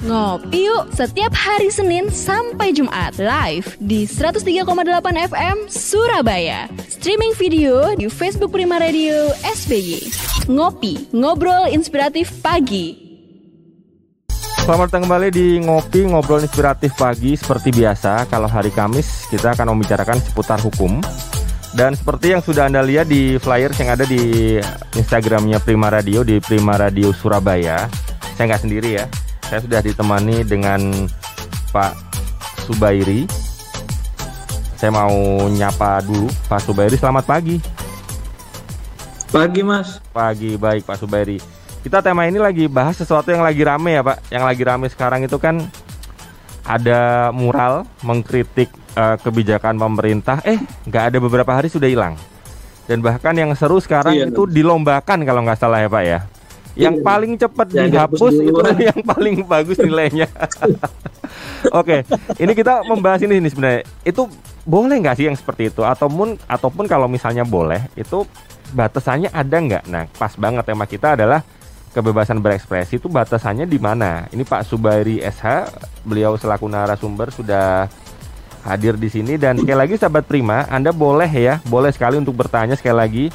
[0.00, 4.64] Ngopi yuk setiap hari Senin sampai Jumat live di 103,8
[5.28, 6.72] FM Surabaya.
[6.88, 10.08] Streaming video di Facebook Prima Radio SBY.
[10.48, 12.96] Ngopi, ngobrol inspiratif pagi.
[14.64, 19.72] Selamat datang kembali di Ngopi Ngobrol Inspiratif Pagi Seperti biasa, kalau hari Kamis kita akan
[19.72, 21.00] membicarakan seputar hukum
[21.72, 24.60] Dan seperti yang sudah Anda lihat di flyers yang ada di
[24.94, 27.88] Instagramnya Prima Radio Di Prima Radio Surabaya
[28.36, 29.08] Saya nggak sendiri ya
[29.50, 30.78] saya sudah ditemani dengan
[31.74, 31.98] Pak
[32.70, 33.26] Subairi.
[34.78, 35.10] Saya mau
[35.50, 36.94] nyapa dulu Pak Subairi.
[36.94, 37.58] Selamat pagi.
[39.34, 39.98] Pagi Mas.
[40.14, 41.42] Pagi baik Pak Subairi.
[41.82, 44.30] Kita tema ini lagi bahas sesuatu yang lagi rame ya Pak.
[44.30, 45.66] Yang lagi rame sekarang itu kan
[46.62, 50.38] ada mural mengkritik uh, kebijakan pemerintah.
[50.46, 52.14] Eh nggak ada beberapa hari sudah hilang.
[52.86, 56.20] Dan bahkan yang seru sekarang iya, itu dilombakan kalau nggak salah ya Pak ya
[56.78, 57.04] yang iya.
[57.04, 58.60] paling cepat dihapus itu
[58.90, 60.30] yang paling bagus nilainya.
[61.70, 62.40] Oke, okay.
[62.42, 63.82] ini kita membahas ini, ini sebenarnya.
[64.02, 64.26] Itu
[64.66, 65.82] boleh nggak sih yang seperti itu?
[65.82, 68.24] Ataupun ataupun kalau misalnya boleh, itu
[68.72, 69.84] batasannya ada nggak?
[69.90, 71.42] Nah, pas banget tema kita adalah
[71.90, 74.30] kebebasan berekspresi itu batasannya di mana?
[74.30, 75.70] Ini Pak Subairi SH,
[76.06, 77.90] beliau selaku narasumber sudah
[78.60, 82.76] hadir di sini dan sekali lagi sahabat Prima, Anda boleh ya, boleh sekali untuk bertanya
[82.78, 83.26] sekali lagi.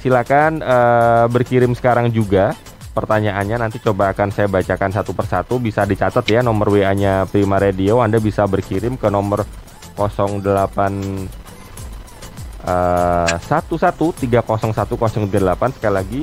[0.00, 2.56] Silakan uh, berkirim sekarang juga
[2.90, 5.62] pertanyaannya nanti coba akan saya bacakan satu persatu.
[5.62, 8.02] Bisa dicatat ya nomor WA-nya Prima Radio.
[8.02, 9.46] Anda bisa berkirim ke nomor
[9.96, 11.40] 08
[12.64, 16.22] uh, 11301008 sekali lagi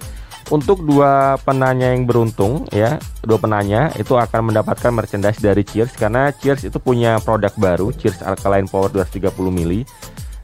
[0.52, 5.98] untuk dua penanya yang beruntung ya dua penanya itu akan mendapatkan merchandise dari Cheers.
[5.98, 9.83] Karena Cheers itu punya produk baru Cheers Alkaline Power 230 mili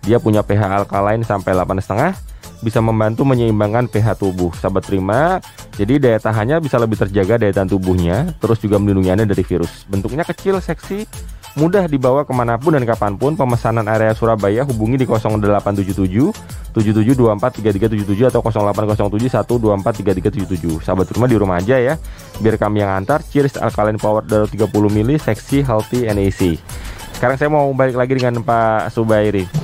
[0.04, 4.52] dia punya pH alkaline sampai 8,5 bisa membantu menyeimbangkan pH tubuh.
[4.56, 5.40] Sahabat terima,
[5.80, 9.88] jadi daya tahannya bisa lebih terjaga daya tahan tubuhnya, terus juga melindungi Anda dari virus.
[9.88, 11.08] Bentuknya kecil, seksi,
[11.56, 13.32] mudah dibawa ke mana pun dan kapan pun.
[13.34, 16.36] Pemesanan area Surabaya hubungi di 0877
[16.70, 20.84] 77243377 atau 0807 1243377.
[20.84, 21.96] Sahabat rumah di rumah aja ya,
[22.44, 23.24] biar kami yang antar.
[23.24, 24.52] Cheers Alkaline Power 30
[24.92, 26.60] mili, seksi, healthy, and easy.
[27.16, 29.59] Sekarang saya mau balik lagi dengan Pak Subairi.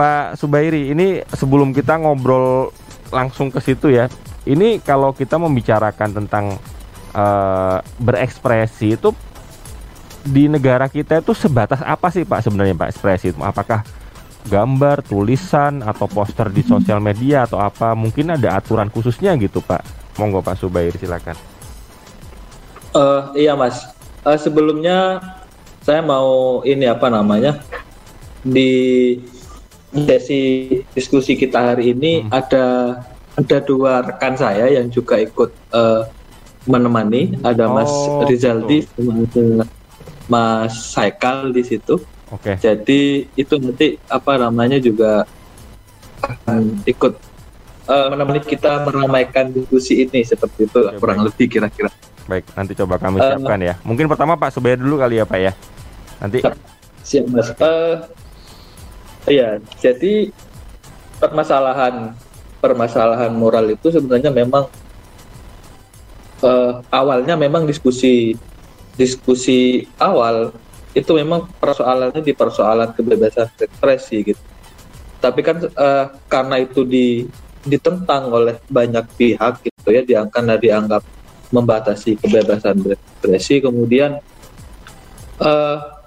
[0.00, 2.72] Pak Subairi, ini sebelum kita ngobrol
[3.12, 4.08] langsung ke situ ya,
[4.48, 6.56] ini kalau kita membicarakan tentang
[7.12, 9.12] uh, berekspresi itu
[10.24, 13.44] di negara kita itu sebatas apa sih Pak sebenarnya Pak ekspresi itu?
[13.44, 13.84] Apakah
[14.48, 17.92] gambar, tulisan atau poster di sosial media atau apa?
[17.92, 19.84] Mungkin ada aturan khususnya gitu Pak.
[20.16, 21.36] Monggo Pak Subairi silakan.
[22.96, 23.84] Uh, iya Mas.
[24.24, 25.20] Uh, sebelumnya
[25.84, 27.60] saya mau ini apa namanya
[28.40, 28.72] di
[29.90, 30.40] sesi
[30.94, 32.30] diskusi kita hari ini hmm.
[32.30, 32.66] ada
[33.34, 36.06] ada dua rekan saya yang juga ikut uh,
[36.68, 37.92] menemani ada oh, Mas
[38.28, 39.24] Rizaldi sama
[40.30, 41.98] Mas Saikal di situ.
[42.30, 42.54] Oke.
[42.54, 42.56] Okay.
[42.62, 45.26] Jadi itu nanti apa namanya juga
[46.22, 47.18] akan ikut
[47.90, 51.26] uh, menemani kita meramaikan diskusi ini seperti itu okay, kurang baik.
[51.34, 51.90] lebih kira-kira.
[52.30, 53.74] Baik, nanti coba kami uh, siapkan ya.
[53.82, 55.52] Mungkin pertama Pak Subaya dulu kali ya Pak ya.
[56.22, 56.38] Nanti
[57.02, 57.50] siap Mas.
[57.58, 58.06] Uh,
[59.28, 60.32] Iya, jadi
[61.20, 62.16] permasalahan
[62.60, 64.68] permasalahan moral itu sebenarnya memang
[66.40, 68.36] uh, awalnya memang diskusi
[68.96, 70.52] diskusi awal
[70.92, 74.42] itu memang persoalannya di persoalan kebebasan ekspresi gitu.
[75.20, 77.28] Tapi kan uh, karena itu di
[77.60, 81.04] ditentang oleh banyak pihak gitu ya, diangkat dianggap
[81.52, 84.16] membatasi kebebasan berekspresi, kemudian
[85.44, 85.99] uh,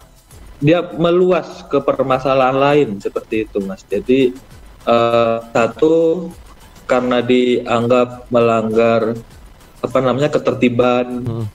[0.64, 4.32] dia meluas ke permasalahan lain seperti itu mas jadi
[4.88, 6.32] uh, satu
[6.88, 9.20] karena dianggap melanggar
[9.84, 11.46] apa namanya ketertiban hmm.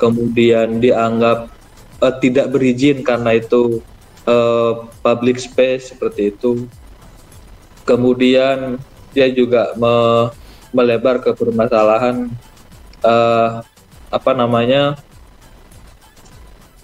[0.00, 1.52] kemudian dianggap
[2.00, 3.84] uh, tidak berizin karena itu
[4.24, 6.64] uh, public space seperti itu
[7.84, 8.80] kemudian
[9.12, 10.28] dia juga me
[10.68, 12.28] melebar ke permasalahan
[13.00, 13.64] uh,
[14.08, 15.00] apa namanya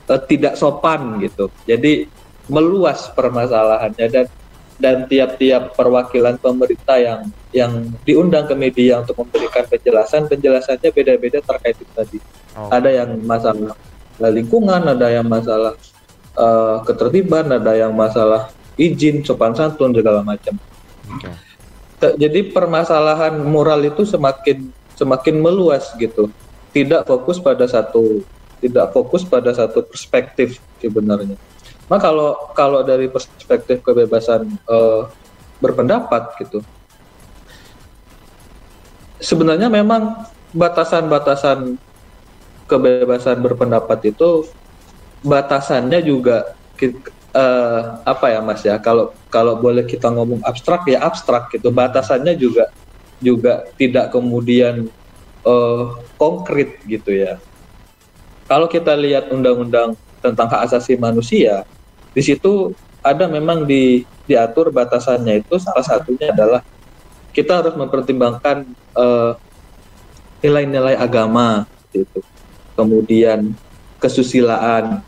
[0.09, 1.49] uh, tidak sopan gitu.
[1.69, 2.09] Jadi
[2.49, 4.27] meluas permasalahannya dan
[4.75, 7.21] dan tiap-tiap perwakilan pemerintah yang
[7.55, 7.73] yang
[8.03, 12.19] diundang ke media untuk memberikan penjelasan penjelasannya beda-beda terkait itu tadi.
[12.59, 12.69] Oh.
[12.75, 13.79] Ada yang masalah
[14.19, 15.79] lingkungan, ada yang masalah
[16.35, 20.59] uh, ketertiban, ada yang masalah izin, sopan santun segala macam.
[21.19, 21.35] Okay.
[22.05, 24.69] Jadi permasalahan moral itu semakin
[24.99, 26.29] semakin meluas gitu.
[26.75, 28.27] Tidak fokus pada satu
[28.65, 31.37] tidak fokus pada satu perspektif sebenarnya.
[31.85, 35.05] Nah kalau kalau dari perspektif kebebasan uh,
[35.61, 36.65] berpendapat gitu,
[39.21, 40.25] sebenarnya memang
[40.57, 41.77] batasan-batasan
[42.65, 44.49] kebebasan berpendapat itu
[45.21, 46.57] batasannya juga
[47.37, 48.81] uh, apa ya Mas ya?
[48.81, 51.69] Kalau kalau boleh kita ngomong abstrak ya abstrak gitu.
[51.69, 52.73] Batasannya juga
[53.21, 54.89] juga tidak kemudian
[55.45, 57.37] uh, konkret gitu ya
[58.45, 61.65] kalau kita lihat undang-undang tentang hak asasi manusia
[62.13, 62.73] di situ
[63.05, 66.65] ada memang di diatur batasannya itu salah satunya adalah
[67.35, 68.65] kita harus mempertimbangkan
[68.95, 72.25] nilai nilai-nilai agama gitu
[72.77, 73.53] kemudian
[74.01, 75.05] kesusilaan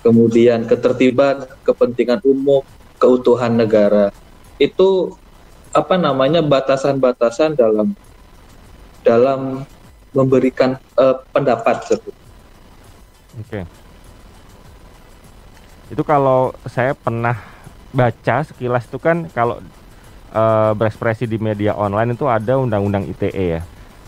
[0.00, 2.64] kemudian ketertiban, kepentingan umum,
[2.96, 4.12] keutuhan negara.
[4.56, 5.16] Itu
[5.70, 7.94] apa namanya batasan-batasan dalam
[9.06, 9.64] dalam
[10.10, 11.86] memberikan uh, pendapat
[13.40, 13.48] Oke.
[13.48, 13.64] Okay.
[15.90, 17.34] Itu kalau saya pernah
[17.90, 19.58] baca sekilas itu kan kalau
[20.30, 23.62] uh, berekspresi di media online itu ada undang-undang ITE ya.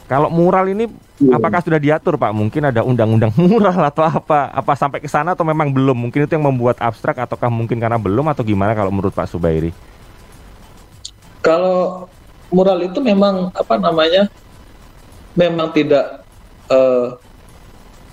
[0.07, 0.93] Kalau mural ini
[1.25, 1.41] ya.
[1.41, 2.37] apakah sudah diatur Pak?
[2.37, 4.53] Mungkin ada undang-undang mural atau apa?
[4.53, 5.97] Apa sampai ke sana atau memang belum?
[5.97, 9.73] Mungkin itu yang membuat abstrak ataukah mungkin karena belum atau gimana kalau menurut Pak Subairi?
[11.41, 12.07] Kalau
[12.53, 14.29] mural itu memang apa namanya?
[15.33, 16.29] Memang tidak
[16.69, 17.17] uh,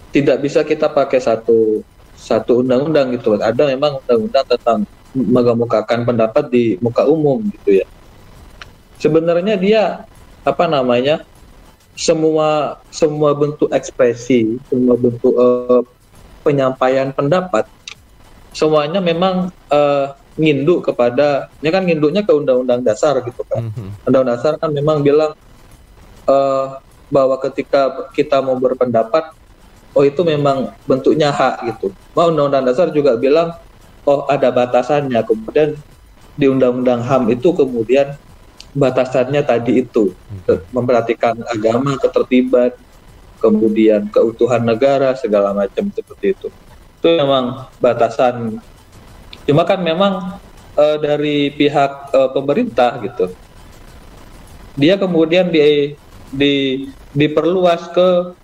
[0.10, 1.82] tidak bisa kita pakai satu
[2.14, 3.38] satu undang-undang gitu.
[3.38, 4.80] Ada memang undang-undang tentang
[5.16, 7.88] mengemukakan pendapat di muka umum gitu ya.
[9.00, 9.84] Sebenarnya dia
[10.46, 11.26] apa namanya?
[12.00, 15.84] semua semua bentuk ekspresi, semua bentuk uh,
[16.48, 17.68] penyampaian pendapat,
[18.56, 23.68] semuanya memang uh, nginduk kepada, ini kan nginduknya ke undang-undang dasar gitu kan.
[23.68, 24.08] Mm-hmm.
[24.08, 25.36] Undang dasar kan memang bilang
[26.24, 26.80] uh,
[27.12, 29.36] bahwa ketika kita mau berpendapat,
[29.94, 31.94] oh itu memang bentuknya hak gitu.
[32.13, 33.56] Mau undang-undang dasar juga bilang,
[34.06, 35.21] oh ada batasannya.
[35.25, 35.77] Kemudian
[36.39, 38.15] di undang-undang HAM itu kemudian
[38.71, 40.71] batasannya tadi itu hmm.
[40.71, 42.71] memperhatikan agama, ketertiban,
[43.44, 46.47] kemudian keutuhan negara segala macam seperti itu.
[47.00, 48.59] Itu memang batasan.
[49.47, 50.38] Cuma kan memang
[50.77, 53.33] e, dari pihak e, pemerintah gitu,
[54.77, 55.97] dia kemudian di,
[56.30, 58.38] di diperluas ke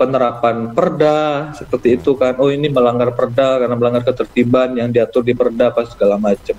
[0.00, 2.40] penerapan perda seperti itu kan.
[2.40, 6.56] Oh ini melanggar perda karena melanggar ketertiban yang diatur di perda apa segala macam.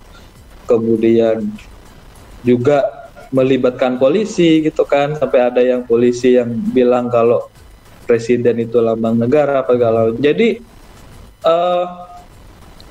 [0.69, 1.49] Kemudian
[2.45, 3.01] juga
[3.31, 7.47] melibatkan polisi gitu kan sampai ada yang polisi yang bilang kalau
[8.03, 10.59] presiden itu lambang negara apa galau jadi
[11.47, 12.11] uh,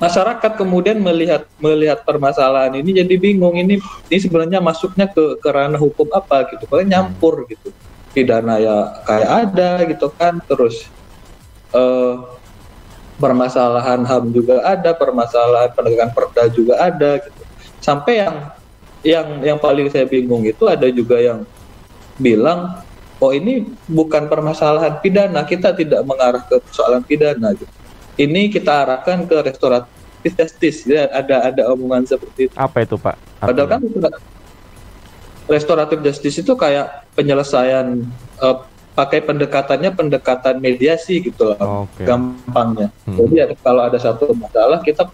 [0.01, 3.77] masyarakat kemudian melihat melihat permasalahan ini jadi bingung ini
[4.09, 7.69] ini sebenarnya masuknya ke ke ranah hukum apa gitu kalau nyampur gitu
[8.11, 8.77] pidana ya
[9.07, 10.39] kayak ada gitu kan.
[10.45, 10.87] Terus
[11.75, 12.39] uh,
[13.21, 17.43] permasalahan ham juga ada permasalahan penegakan perda juga ada gitu.
[17.81, 18.37] Sampai yang
[19.01, 21.45] yang yang paling saya bingung itu ada juga yang
[22.21, 22.85] bilang
[23.21, 27.73] oh ini bukan permasalahan pidana kita tidak mengarah ke persoalan pidana gitu.
[28.21, 30.85] ini kita arahkan ke restoratif justice.
[30.85, 32.55] Ya ada ada omongan seperti itu.
[32.57, 33.17] Apa itu pak?
[33.41, 33.81] Padahal kan
[35.51, 38.07] restoratif justice itu kayak penyelesaian
[38.39, 38.63] uh,
[38.95, 42.07] pakai pendekatannya pendekatan mediasi gitu lah okay.
[42.07, 43.19] gampangnya hmm.
[43.19, 45.11] jadi kalau ada satu masalah kita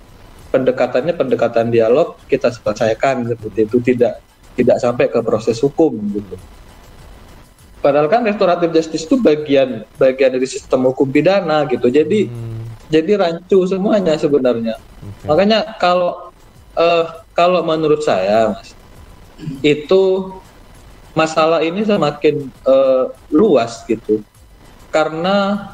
[0.52, 4.20] pendekatannya pendekatan dialog kita selesaikan seperti itu tidak
[4.56, 6.36] tidak sampai ke proses hukum gitu.
[7.84, 11.92] Padahal kan restoratif justice itu bagian bagian dari sistem hukum pidana gitu.
[11.92, 12.88] Jadi hmm.
[12.88, 14.80] jadi rancu semuanya sebenarnya.
[14.80, 15.26] Okay.
[15.28, 16.32] Makanya kalau
[16.74, 17.04] uh,
[17.36, 18.72] kalau menurut saya Mas
[19.60, 20.32] itu
[21.16, 24.20] masalah ini semakin uh, luas gitu.
[24.92, 25.68] Karena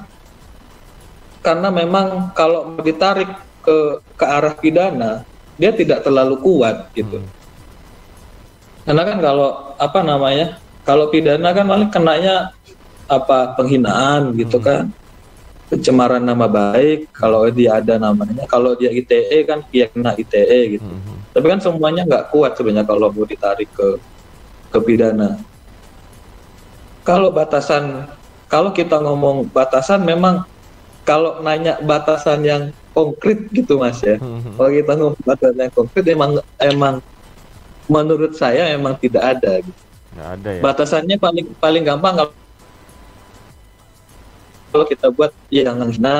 [1.43, 3.31] karena memang kalau ditarik
[3.63, 5.27] ke ke arah pidana
[5.59, 7.23] dia tidak terlalu kuat gitu.
[7.23, 7.31] Hmm.
[8.83, 12.51] Karena kan kalau apa namanya kalau pidana kan paling kenanya
[13.07, 14.67] apa penghinaan gitu hmm.
[14.67, 14.85] kan
[15.71, 20.85] pencemaran nama baik kalau dia ada namanya kalau dia ITE kan dia kena ITE gitu
[20.85, 21.22] hmm.
[21.33, 23.89] Tapi kan semuanya nggak kuat sebenarnya kalau mau ditarik ke
[24.73, 25.41] ke pidana
[27.03, 28.07] kalau batasan
[28.47, 30.45] kalau kita ngomong batasan memang
[31.03, 32.63] kalau nanya batasan yang
[32.95, 34.21] konkret gitu mas ya.
[34.21, 34.55] Hmm.
[34.55, 35.23] Kalau kita ngomong
[35.59, 36.95] yang konkret emang emang
[37.91, 39.53] menurut saya emang tidak ada.
[39.65, 39.81] Gitu.
[40.15, 40.61] ada ya.
[40.63, 42.33] Batasannya paling paling gampang kalau
[44.73, 46.17] kalau kita buat ya jangan hina,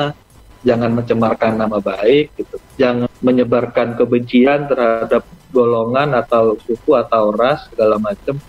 [0.63, 7.99] jangan mencemarkan nama baik gitu, jangan menyebarkan kebencian terhadap golongan atau suku atau ras segala
[7.99, 8.39] macam.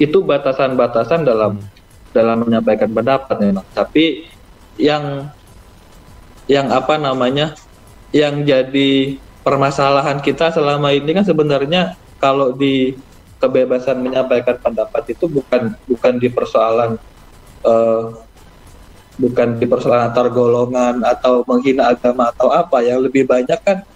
[0.00, 1.70] Itu batasan-batasan dalam hmm.
[2.16, 3.66] dalam menyampaikan pendapat memang.
[3.76, 4.26] Tapi
[4.80, 5.30] yang
[6.50, 7.54] yang apa namanya
[8.10, 12.96] yang jadi permasalahan kita selama ini kan sebenarnya kalau di
[13.36, 16.96] kebebasan menyampaikan pendapat itu bukan bukan di persoalan
[17.60, 18.23] uh,
[19.14, 23.86] bukan di persoalan antar golongan atau menghina agama atau apa yang lebih banyak kan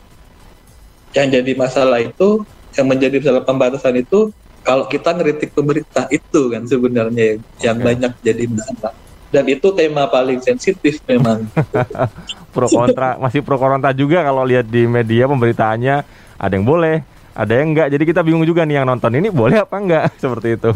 [1.16, 2.44] yang jadi masalah itu
[2.76, 4.30] yang menjadi masalah pembatasan itu
[4.62, 8.92] kalau kita ngeritik pemerintah itu kan sebenarnya yang, yang banyak jadi masalah.
[9.28, 11.48] Dan itu tema paling sensitif memang.
[12.54, 15.96] Pro kontra masih pro kontra juga kalau lihat di media pemberitaannya
[16.40, 17.04] ada yang boleh
[17.36, 17.88] ada yang enggak.
[17.92, 20.70] Jadi kita bingung juga nih yang nonton ini boleh apa enggak seperti itu.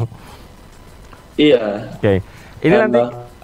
[1.41, 1.97] Iya.
[1.97, 2.01] Oke.
[2.05, 2.17] Okay.
[2.61, 2.85] ini Karena...
[2.87, 3.01] nanti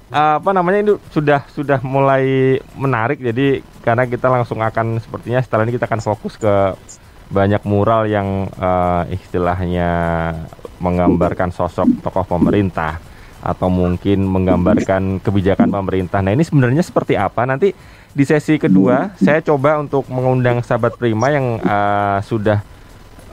[0.08, 5.76] apa namanya itu sudah sudah mulai menarik jadi karena kita langsung akan sepertinya setelah ini
[5.76, 6.72] kita akan fokus ke
[7.28, 9.88] banyak mural yang uh, istilahnya
[10.80, 12.96] menggambarkan sosok tokoh pemerintah
[13.38, 16.18] atau mungkin menggambarkan kebijakan pemerintah.
[16.18, 17.46] Nah, ini sebenarnya seperti apa?
[17.46, 17.70] Nanti
[18.10, 22.64] di sesi kedua saya coba untuk mengundang sahabat Prima yang uh, sudah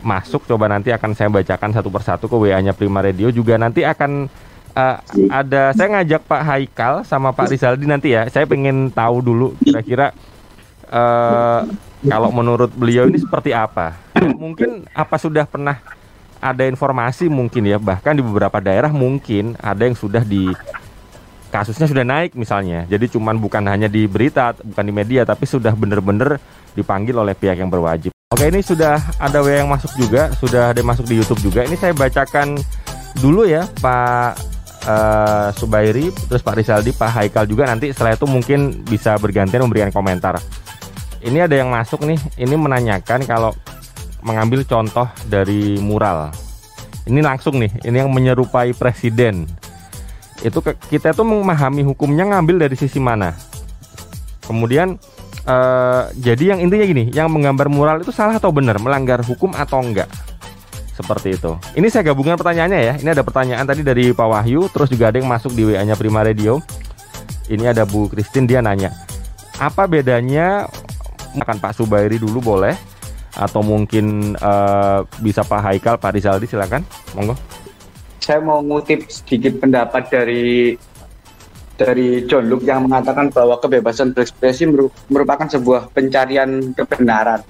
[0.06, 4.30] masuk coba nanti akan saya bacakan satu persatu ke WA-nya Prima Radio juga nanti akan
[4.76, 4.98] uh,
[5.32, 8.28] ada saya ngajak Pak Haikal sama Pak Rizaldi nanti ya.
[8.30, 10.12] Saya pengen tahu dulu kira-kira
[10.92, 11.66] uh,
[12.06, 13.98] kalau menurut beliau ini seperti apa.
[14.44, 15.82] Mungkin apa sudah pernah
[16.46, 20.54] ada informasi mungkin ya bahkan di beberapa daerah mungkin ada yang sudah di
[21.50, 25.74] kasusnya sudah naik misalnya jadi cuman bukan hanya di berita bukan di media tapi sudah
[25.74, 26.38] benar-benar
[26.78, 30.90] dipanggil oleh pihak yang berwajib oke ini sudah ada yang masuk juga sudah ada yang
[30.94, 32.60] masuk di YouTube juga ini saya bacakan
[33.18, 34.55] dulu ya Pak
[34.86, 39.92] uh, Subairi terus Pak Rizaldi Pak Haikal juga nanti setelah itu mungkin bisa bergantian memberikan
[39.92, 40.40] komentar
[41.26, 43.52] ini ada yang masuk nih ini menanyakan kalau
[44.26, 46.34] mengambil contoh dari mural.
[47.06, 49.46] Ini langsung nih, ini yang menyerupai presiden.
[50.42, 53.38] Itu kita tuh memahami hukumnya ngambil dari sisi mana.
[54.42, 54.98] Kemudian
[55.46, 59.86] eh, jadi yang intinya gini, yang menggambar mural itu salah atau benar, melanggar hukum atau
[59.86, 60.10] enggak?
[60.96, 61.52] Seperti itu.
[61.76, 62.94] Ini saya gabungkan pertanyaannya ya.
[62.96, 66.24] Ini ada pertanyaan tadi dari Pak Wahyu, terus juga ada yang masuk di WA-nya Prima
[66.24, 66.64] Radio.
[67.52, 68.90] Ini ada Bu Christine dia nanya,
[69.62, 70.66] apa bedanya
[71.38, 72.74] akan Pak Subairi dulu boleh
[73.36, 76.82] atau mungkin uh, bisa Pak Haikal, Pak Rizaldi silakan,
[77.14, 77.36] monggo.
[78.24, 80.74] Saya mau ngutip sedikit pendapat dari
[81.76, 84.66] dari John Luke yang mengatakan bahwa kebebasan berekspresi
[85.12, 87.44] merupakan sebuah pencarian kebenaran.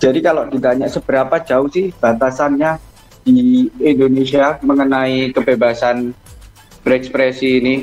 [0.00, 2.80] Jadi kalau ditanya seberapa jauh sih batasannya
[3.20, 6.16] di Indonesia mengenai kebebasan
[6.80, 7.74] berekspresi ini,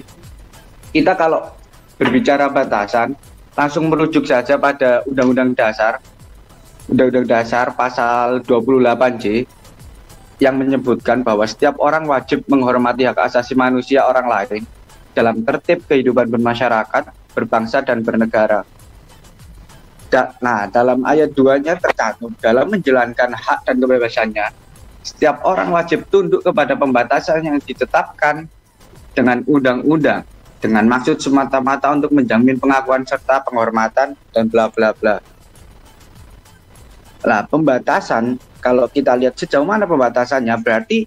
[0.90, 1.46] kita kalau
[2.02, 3.14] berbicara batasan,
[3.54, 6.02] langsung merujuk saja pada Undang-Undang Dasar,
[6.90, 9.46] Undang-Undang Dasar pasal 28J
[10.42, 14.66] yang menyebutkan bahwa setiap orang wajib menghormati hak asasi manusia orang lain
[15.14, 18.66] dalam tertib kehidupan bermasyarakat, berbangsa dan bernegara.
[20.42, 24.48] Nah, dalam ayat 2-nya tercantum dalam menjalankan hak dan kebebasannya,
[25.04, 28.48] setiap orang wajib tunduk kepada pembatasan yang ditetapkan
[29.16, 35.22] dengan undang-undang dengan maksud semata-mata untuk menjamin pengakuan serta penghormatan dan bla bla bla.
[37.26, 41.00] Lah, pembatasan kalau kita lihat sejauh mana pembatasannya berarti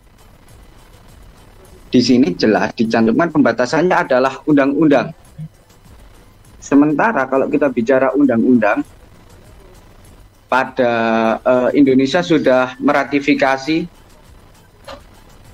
[1.91, 5.11] di sini jelas dicantumkan pembatasannya adalah undang-undang.
[6.61, 8.85] Sementara kalau kita bicara undang-undang
[10.47, 10.93] pada
[11.41, 13.89] uh, Indonesia sudah meratifikasi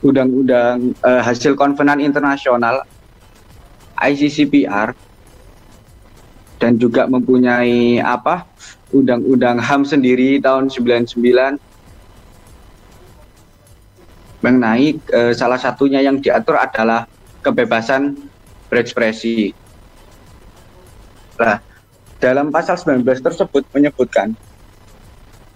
[0.02, 2.82] undang-undang uh, hasil konvenan internasional
[3.96, 4.92] ICCPR
[6.60, 8.48] dan juga mempunyai apa
[8.92, 11.60] undang-undang HAM sendiri tahun 99
[14.40, 17.10] mengenai e, salah satunya yang diatur adalah
[17.42, 18.14] kebebasan
[18.70, 19.50] berekspresi.
[21.36, 21.60] Nah,
[22.16, 24.32] dalam pasal 19 tersebut menyebutkan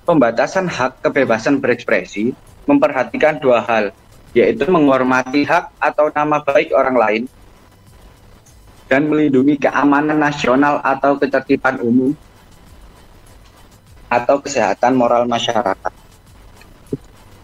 [0.05, 2.37] pembatasan hak kebebasan berekspresi
[2.69, 3.95] memperhatikan dua hal,
[4.37, 7.23] yaitu menghormati hak atau nama baik orang lain
[8.91, 12.13] dan melindungi keamanan nasional atau ketertiban umum
[14.11, 15.93] atau kesehatan moral masyarakat.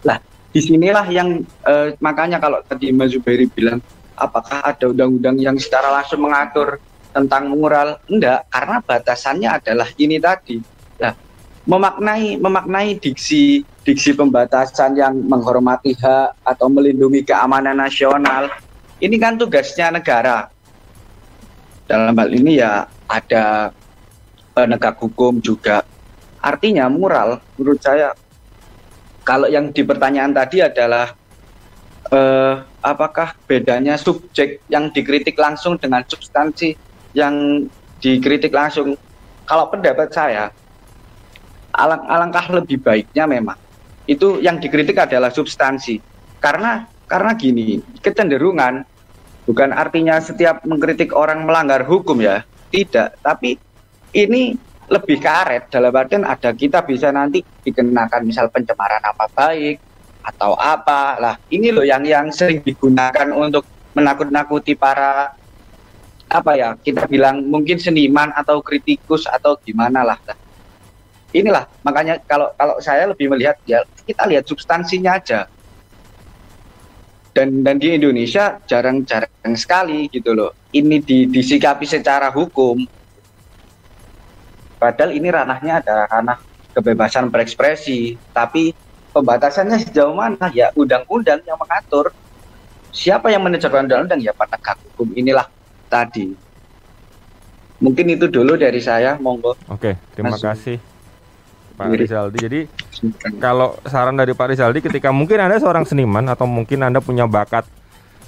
[0.02, 0.18] Lah,
[0.50, 3.78] di sinilah yang eh, makanya kalau tadi Mas Zubairi bilang,
[4.18, 6.82] apakah ada undang-undang yang secara langsung mengatur
[7.16, 7.96] tentang moral?
[8.12, 10.60] Enggak, karena batasannya adalah ini tadi.
[11.00, 11.16] Nah,
[11.64, 18.52] memaknai memaknai diksi diksi pembatasan yang menghormati hak atau melindungi keamanan nasional
[19.00, 20.52] ini kan tugasnya negara
[21.86, 23.70] dalam hal ini ya ada
[24.52, 25.86] penegak hukum juga.
[26.42, 28.12] Artinya moral menurut saya
[29.26, 31.10] kalau yang di pertanyaan tadi adalah
[32.10, 36.85] eh, apakah bedanya subjek yang dikritik langsung dengan substansi
[37.16, 37.64] yang
[38.04, 38.92] dikritik langsung?
[39.48, 40.52] Kalau pendapat saya,
[41.72, 43.56] alang alangkah lebih baiknya memang
[44.06, 45.98] itu yang dikritik adalah substansi.
[46.38, 48.86] Karena karena gini, kecenderungan
[49.46, 53.18] bukan artinya setiap mengkritik orang melanggar hukum ya, tidak.
[53.22, 53.58] Tapi
[54.14, 54.54] ini
[54.86, 59.82] lebih karet dalam artian ada kita bisa nanti dikenakan misal pencemaran apa baik
[60.22, 63.66] atau apa lah ini loh yang yang sering digunakan untuk
[63.98, 65.34] menakut-nakuti para
[66.26, 70.18] apa ya kita bilang mungkin seniman atau kritikus atau gimana lah
[71.36, 75.50] inilah makanya kalau kalau saya lebih melihat ya kita lihat substansinya aja.
[77.36, 82.80] Dan dan di Indonesia jarang-jarang sekali gitu loh ini di, disikapi secara hukum.
[84.80, 86.40] Padahal ini ranahnya ada ranah
[86.72, 88.72] kebebasan berekspresi, tapi
[89.12, 90.48] pembatasannya sejauh mana?
[90.56, 92.12] Ya undang-undang yang mengatur.
[92.96, 94.20] Siapa yang menegakkan undang-undang?
[94.24, 95.12] Ya penegak hukum.
[95.12, 95.44] Inilah
[95.86, 96.34] tadi.
[97.76, 99.52] Mungkin itu dulu dari saya, monggo.
[99.68, 100.40] Oke, terima Mas.
[100.40, 100.80] kasih
[101.76, 102.38] Pak Rizaldi.
[102.40, 102.60] Jadi
[103.36, 107.68] kalau saran dari Pak Rizaldi ketika mungkin Anda seorang seniman atau mungkin Anda punya bakat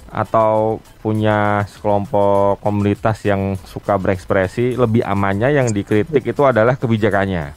[0.09, 7.53] atau punya sekelompok komunitas yang suka berekspresi, lebih amannya yang dikritik itu adalah kebijakannya.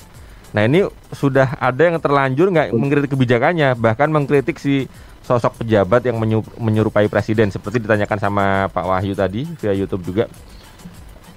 [0.53, 0.85] Nah ini
[1.17, 4.85] sudah ada yang terlanjur nggak mengkritik kebijakannya, bahkan mengkritik si
[5.23, 6.19] sosok pejabat yang
[6.59, 10.27] menyerupai presiden seperti ditanyakan sama Pak Wahyu tadi via YouTube juga.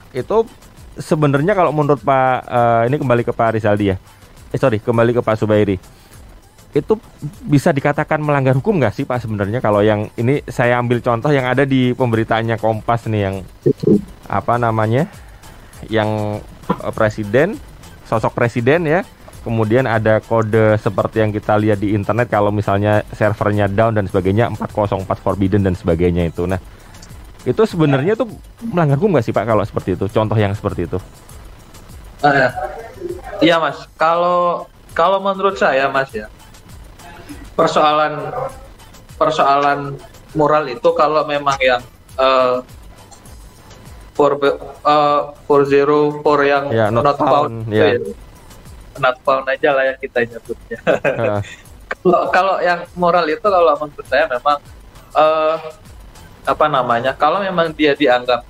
[0.09, 0.49] Itu
[0.97, 3.97] sebenarnya kalau menurut Pak uh, ini kembali ke Pak Rizaldi ya.
[4.49, 5.77] Eh sorry, kembali ke Pak Subairi
[6.75, 6.99] itu
[7.47, 11.47] bisa dikatakan melanggar hukum nggak sih Pak sebenarnya kalau yang ini saya ambil contoh yang
[11.47, 13.35] ada di pemberitaannya Kompas nih yang
[14.27, 15.07] apa namanya
[15.87, 17.55] yang eh, presiden
[18.03, 19.07] sosok presiden ya
[19.45, 24.49] kemudian ada kode seperti yang kita lihat di internet kalau misalnya servernya down dan sebagainya
[24.57, 26.49] 404 forbidden dan sebagainya itu.
[26.49, 26.57] Nah
[27.45, 28.25] itu sebenarnya tuh
[28.65, 30.09] melanggar hukum nggak sih Pak kalau seperti itu?
[30.09, 30.97] Contoh yang seperti itu.
[32.25, 32.49] Uh,
[33.45, 33.85] iya Mas.
[34.01, 34.65] Kalau
[34.97, 36.25] kalau menurut saya Mas ya
[37.53, 38.33] persoalan
[39.21, 39.93] persoalan
[40.33, 41.85] moral itu kalau memang yang
[42.17, 42.65] uh,
[44.17, 44.41] for
[44.81, 47.95] uh, for zero for yang yeah, not, not found, found yeah.
[47.95, 48.24] ya,
[48.99, 50.79] not found aja lah yang kita nyebutnya.
[52.05, 54.57] kalau kalau yang moral itu kalau menurut saya memang
[55.13, 55.57] uh,
[56.45, 58.45] apa namanya kalau memang dia dianggap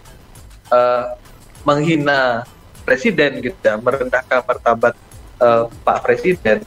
[0.72, 1.16] uh,
[1.64, 2.44] menghina
[2.84, 4.94] presiden gitu ya merendahkan martabat
[5.40, 6.62] uh, Pak Presiden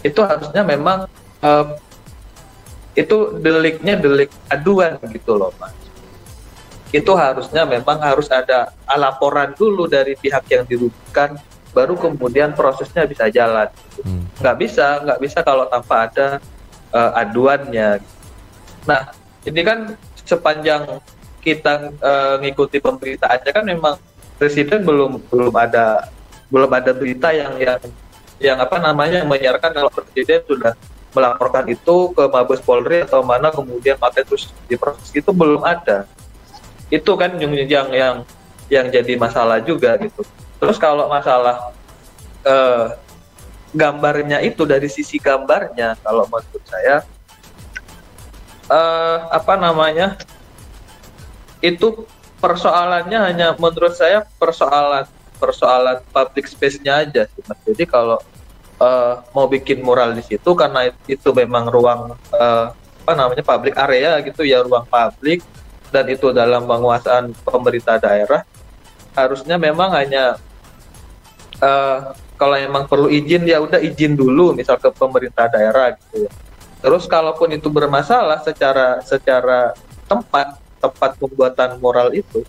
[0.00, 1.04] itu harusnya memang
[1.44, 1.76] uh,
[2.96, 5.74] itu deliknya delik aduan gitu loh mas
[6.90, 11.38] itu harusnya memang harus ada laporan dulu dari pihak yang dirugikan
[11.70, 13.70] baru kemudian prosesnya bisa jalan.
[14.02, 14.26] Hmm.
[14.40, 16.26] nggak bisa nggak bisa kalau tanpa ada
[16.90, 18.00] uh, aduannya.
[18.88, 19.00] Nah
[19.46, 21.00] ini kan sepanjang
[21.40, 23.94] kita uh, ngikuti pemberitaannya kan memang
[24.36, 26.08] presiden belum belum ada
[26.52, 27.80] belum ada berita yang yang
[28.40, 30.72] yang apa namanya yang menyiarkan kalau presiden sudah
[31.10, 35.10] melaporkan itu ke Mabes Polri atau mana kemudian materi terus diproses.
[35.10, 36.06] Itu belum ada.
[36.88, 38.16] Itu kan yang yang yang
[38.70, 40.22] yang jadi masalah juga gitu
[40.60, 41.72] terus kalau masalah
[42.44, 42.86] eh,
[43.72, 47.02] gambarnya itu dari sisi gambarnya kalau menurut saya
[48.68, 50.20] eh, apa namanya
[51.64, 52.04] itu
[52.40, 55.04] persoalannya hanya menurut saya persoalan
[55.36, 58.20] persoalan public space-nya aja sih jadi kalau
[58.80, 62.66] uh, mau bikin mural di situ karena itu memang ruang uh,
[63.04, 65.44] apa namanya public area gitu ya ruang publik
[65.92, 68.44] dan itu dalam penguasaan pemerintah daerah
[69.12, 70.40] harusnya memang hanya
[71.60, 76.32] uh, kalau memang perlu izin ya udah izin dulu misal ke pemerintah daerah gitu ya.
[76.80, 79.76] Terus kalaupun itu bermasalah secara secara
[80.08, 82.40] tempat tempat pembuatan moral itu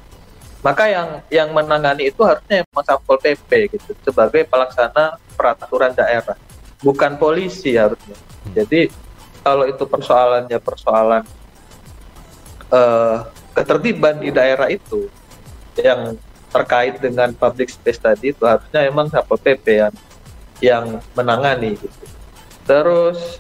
[0.61, 6.37] maka yang yang menangani itu harusnya yang Satpol PP gitu sebagai pelaksana peraturan daerah,
[6.85, 8.13] bukan polisi harusnya.
[8.53, 8.93] Jadi
[9.41, 11.25] kalau itu persoalannya persoalan
[12.69, 13.25] uh,
[13.57, 15.09] ketertiban di daerah itu
[15.81, 16.13] yang
[16.51, 19.95] terkait dengan public space tadi itu harusnya emang Satpol PP yang
[20.61, 20.85] yang
[21.15, 22.05] menangani gitu.
[22.67, 23.39] Terus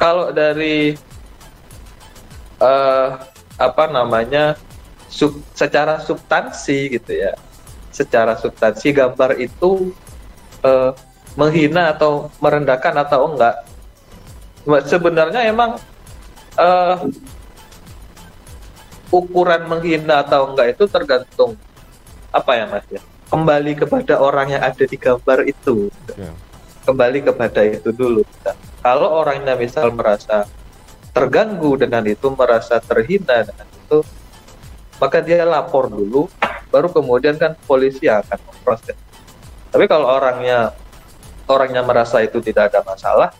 [0.00, 0.96] kalau dari
[2.60, 3.20] uh,
[3.56, 4.56] apa namanya
[5.08, 7.32] sub, secara substansi gitu ya
[7.96, 9.96] secara substansi gambar itu
[10.60, 10.92] uh,
[11.32, 13.56] menghina atau merendahkan atau enggak
[14.84, 15.80] sebenarnya emang
[16.60, 17.08] uh,
[19.08, 21.56] ukuran menghina atau enggak itu tergantung
[22.36, 23.00] apa ya mas ya?
[23.32, 25.88] Kembali kepada orang yang ada di gambar itu.
[26.14, 26.36] Yeah.
[26.86, 28.22] kembali kepada itu dulu.
[28.78, 30.46] Kalau orangnya misal merasa
[31.10, 33.98] terganggu dengan itu merasa terhina dengan itu
[35.02, 36.30] maka dia lapor dulu
[36.70, 38.94] baru kemudian kan polisi akan memproses.
[39.74, 40.72] Tapi kalau orangnya
[41.50, 43.34] orangnya merasa itu tidak ada masalah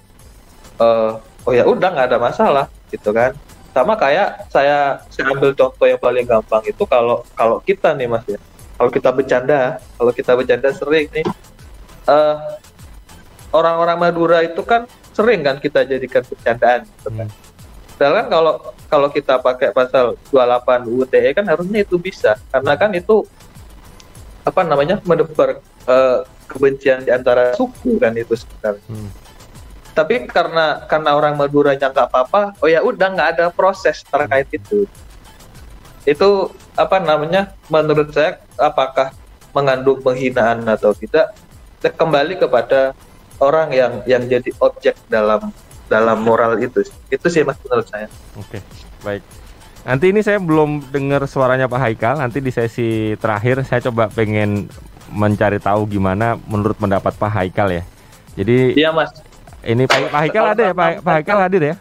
[0.82, 1.12] eh,
[1.46, 3.30] oh ya udah nggak ada masalah gitu kan?
[3.70, 8.24] Sama kayak saya saya ambil contoh yang paling gampang itu kalau kalau kita nih mas
[8.26, 8.40] ya
[8.77, 11.27] kalau kita bercanda kalau kita bercanda sering nih
[12.07, 12.37] eh
[13.57, 14.85] orang-orang Madura itu kan
[15.17, 17.29] sering kan kita jadikan bercandaan gitu kan.
[17.29, 17.45] Hmm.
[17.97, 18.55] Sedangkan kalau
[18.93, 23.25] kalau kita pakai pasal 28 UTE kan harusnya itu bisa karena kan itu
[24.45, 28.85] apa namanya menebar eh, kebencian di antara suku kan itu sebenarnya.
[28.93, 29.11] Hmm.
[29.97, 34.85] Tapi karena karena orang Maduranya nggak apa-apa, oh ya udah nggak ada proses terkait itu.
[36.07, 37.53] Itu apa namanya?
[37.66, 39.11] Menurut saya apakah
[39.51, 41.35] mengandung penghinaan atau tidak?
[41.87, 42.97] Kembali kepada
[43.38, 45.53] orang yang yang jadi objek dalam
[45.87, 46.83] dalam moral itu.
[47.11, 48.11] Itu sih mas menurut saya.
[48.35, 48.59] Oke,
[49.07, 49.23] baik.
[49.87, 52.14] Nanti ini saya belum dengar suaranya Pak Haikal.
[52.19, 54.66] Nanti di sesi terakhir saya coba pengen
[55.14, 57.83] mencari tahu gimana menurut pendapat Pak Haikal ya.
[58.35, 59.14] Jadi Iya mas.
[59.62, 61.75] ini Pak, Pak Haikal ada ya Pak, Pak Haikal hadir ya?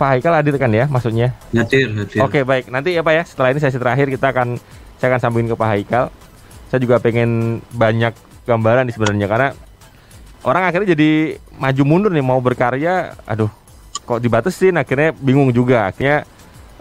[0.00, 1.36] Pak Haikal hadir kan ya maksudnya?
[1.52, 2.24] Hadir, hadir.
[2.24, 2.72] Oke baik.
[2.72, 4.56] Nanti ya Pak ya setelah ini sesi terakhir kita akan
[4.96, 6.08] saya akan sambungin ke Pak Haikal.
[6.72, 8.16] Saya juga pengen banyak
[8.48, 9.48] gambaran nih sebenarnya karena
[10.40, 13.12] orang akhirnya jadi maju mundur nih mau berkarya.
[13.28, 13.52] Aduh
[14.08, 16.24] kok dibatasin akhirnya bingung juga akhirnya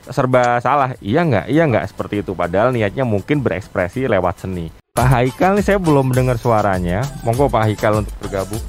[0.09, 5.05] serba salah iya nggak iya nggak seperti itu padahal niatnya mungkin berekspresi lewat seni Pak
[5.05, 8.63] Haikal nih saya belum mendengar suaranya monggo Pak Haikal untuk bergabung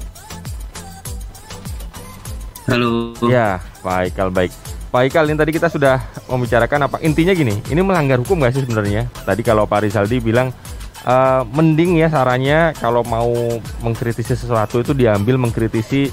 [2.71, 3.11] Halo.
[3.27, 4.51] ya Pak Haikal baik
[4.95, 5.99] Pak Haikal ini tadi kita sudah
[6.31, 10.55] membicarakan apa intinya gini ini melanggar hukum nggak sih sebenarnya tadi kalau Pak Rizaldi bilang
[11.03, 16.07] eh, mending ya sarannya kalau mau mengkritisi sesuatu itu diambil mengkritisi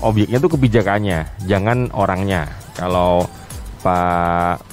[0.00, 3.28] objeknya itu kebijakannya jangan orangnya kalau
[3.84, 4.64] Pak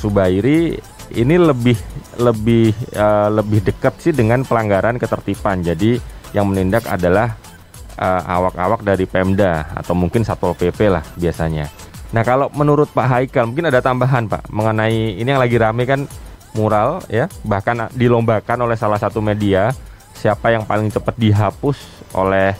[0.00, 0.80] Subairi
[1.12, 1.76] ini lebih
[2.16, 5.60] lebih eh, lebih dekat sih dengan pelanggaran ketertiban.
[5.60, 6.00] Jadi
[6.32, 7.36] yang menindak adalah
[7.98, 11.70] eh, awak-awak dari Pemda atau mungkin Satpol PP lah biasanya.
[12.14, 16.06] Nah kalau menurut Pak Haikal mungkin ada tambahan Pak mengenai ini yang lagi rame kan
[16.54, 19.74] mural ya bahkan dilombakan oleh salah satu media
[20.14, 22.54] siapa yang paling cepat dihapus oleh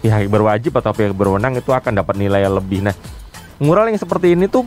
[0.00, 2.80] pihak berwajib atau pihak berwenang itu akan dapat nilai yang lebih.
[2.80, 2.96] Nah
[3.60, 4.64] mural yang seperti ini tuh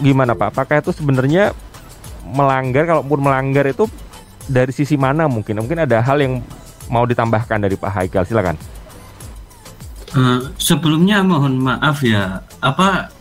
[0.00, 0.54] gimana Pak?
[0.54, 1.52] Apakah itu sebenarnya
[2.24, 2.86] melanggar?
[2.88, 3.84] Kalaupun melanggar itu
[4.48, 5.60] dari sisi mana mungkin?
[5.60, 6.40] Mungkin ada hal yang
[6.88, 8.24] mau ditambahkan dari Pak Haikal.
[8.24, 8.56] Silakan.
[10.08, 13.12] Eh, sebelumnya mohon maaf ya, apa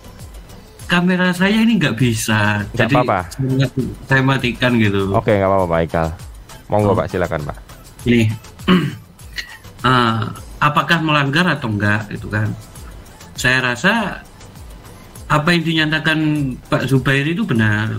[0.85, 3.19] kamera saya ini nggak bisa, Nggak jadi apa-apa.
[3.27, 5.01] saya mati- saya matikan gitu.
[5.11, 6.07] Oke, nggak apa-apa Pak Haikal.
[6.67, 6.95] Monggo Oh.
[6.95, 7.57] Pak, silakan Pak.
[8.03, 8.21] Ini
[9.83, 10.19] eh,
[10.57, 12.55] apakah melanggar atau enggak itu kan?
[13.35, 14.23] Saya rasa
[15.27, 16.19] apa yang dinyatakan
[16.65, 17.91] Pak Zubair itu benar.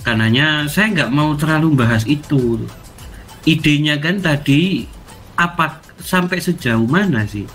[0.00, 2.62] Karenanya saya nggak mau terlalu bahas itu.
[3.42, 4.86] Idenya kan tadi
[5.34, 7.46] apa sampai sejauh mana sih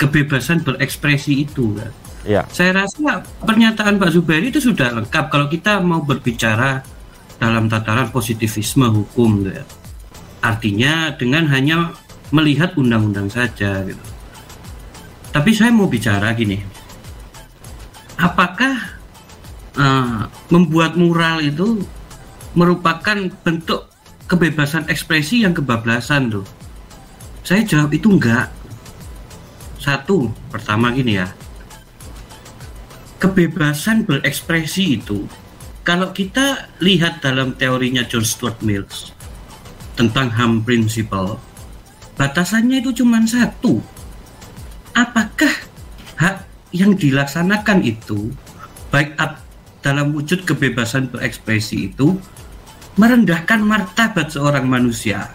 [0.00, 1.92] kebebasan berekspresi itu kan?
[2.24, 2.42] Iya.
[2.52, 6.80] Saya rasa pernyataan Pak Zubairi itu sudah lengkap kalau kita mau berbicara
[7.40, 9.64] dalam tataran positivisme hukum gitu ya.
[10.40, 11.92] Artinya dengan hanya
[12.32, 14.04] melihat undang-undang saja gitu.
[15.30, 16.60] Tapi saya mau bicara gini.
[18.20, 18.74] Apakah
[19.76, 20.20] eh,
[20.52, 21.80] membuat mural itu
[22.52, 23.88] merupakan bentuk
[24.28, 26.44] kebebasan ekspresi yang kebablasan tuh?
[27.50, 28.46] Saya jawab itu enggak.
[29.82, 31.26] Satu, pertama gini ya.
[33.18, 35.26] Kebebasan berekspresi itu
[35.82, 39.10] kalau kita lihat dalam teorinya John Stuart Mills
[39.98, 41.42] tentang HAM principle
[42.14, 43.82] batasannya itu cuma satu.
[44.94, 45.50] Apakah
[46.22, 48.30] hak yang dilaksanakan itu
[48.94, 49.18] baik
[49.82, 52.14] dalam wujud kebebasan berekspresi itu
[52.94, 55.34] merendahkan martabat seorang manusia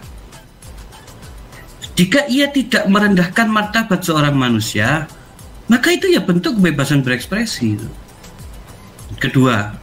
[1.96, 5.08] jika ia tidak merendahkan martabat seorang manusia
[5.66, 7.74] maka itu ya bentuk kebebasan berekspresi.
[9.18, 9.74] Kedua,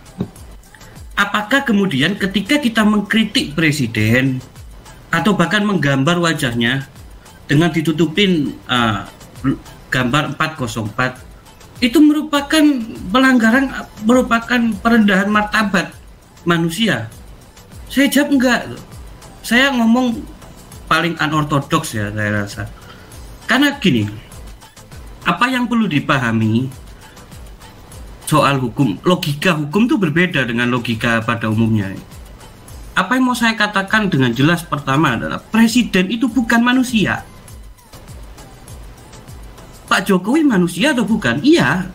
[1.20, 4.40] apakah kemudian ketika kita mengkritik presiden
[5.12, 6.88] atau bahkan menggambar wajahnya
[7.52, 9.04] dengan ditutupin uh,
[9.92, 12.64] gambar 404 itu merupakan
[13.12, 13.68] pelanggaran
[14.08, 15.92] merupakan perendahan martabat
[16.48, 17.12] manusia.
[17.92, 18.62] Saya jawab enggak.
[19.44, 20.24] Saya ngomong
[20.88, 22.64] paling unortodoks ya saya rasa.
[23.48, 24.08] Karena gini,
[25.24, 26.68] apa yang perlu dipahami
[28.28, 31.94] soal hukum logika hukum itu berbeda dengan logika pada umumnya.
[32.94, 37.26] Apa yang mau saya katakan dengan jelas pertama adalah presiden itu bukan manusia.
[39.90, 41.42] Pak Jokowi manusia atau bukan?
[41.46, 41.90] Iya.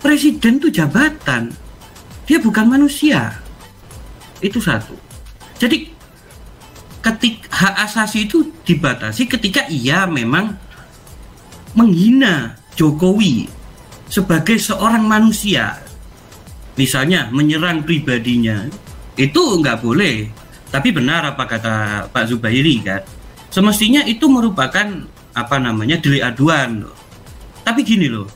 [0.00, 1.52] Presiden itu jabatan.
[2.28, 3.40] Dia bukan manusia.
[4.44, 4.92] Itu satu.
[5.56, 5.95] Jadi
[7.06, 10.58] ketik hak asasi itu dibatasi ketika ia memang
[11.78, 13.46] menghina Jokowi
[14.10, 15.78] sebagai seorang manusia,
[16.74, 18.66] misalnya menyerang pribadinya,
[19.14, 20.26] itu nggak boleh.
[20.66, 21.74] Tapi benar apa kata
[22.10, 23.06] Pak Zubairi kan,
[23.54, 26.90] semestinya itu merupakan apa namanya delik aduan.
[27.62, 28.26] Tapi gini loh,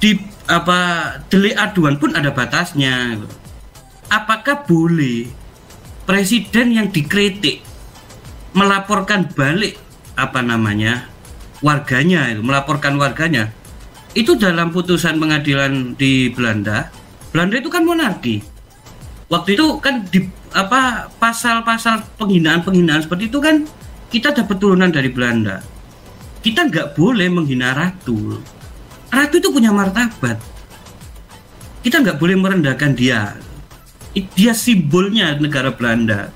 [0.00, 0.16] di
[0.48, 3.20] apa delik aduan pun ada batasnya.
[4.08, 5.37] Apakah boleh
[6.08, 7.60] presiden yang dikritik
[8.56, 9.76] melaporkan balik
[10.16, 11.04] apa namanya
[11.60, 13.52] warganya itu melaporkan warganya
[14.16, 16.88] itu dalam putusan pengadilan di Belanda.
[17.28, 18.40] Belanda itu kan monarki.
[19.28, 20.24] Waktu itu kan di
[20.56, 23.68] apa pasal-pasal penghinaan-penghinaan seperti itu kan
[24.08, 25.60] kita dapat turunan dari Belanda.
[26.40, 28.40] Kita nggak boleh menghina ratu.
[29.12, 30.40] Ratu itu punya martabat.
[31.84, 33.36] Kita nggak boleh merendahkan dia
[34.34, 36.32] dia simbolnya negara Belanda